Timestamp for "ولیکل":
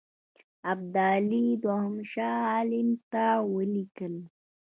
3.53-4.15